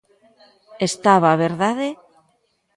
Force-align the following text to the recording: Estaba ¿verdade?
Estaba 0.89 1.39
¿verdade? 1.45 1.87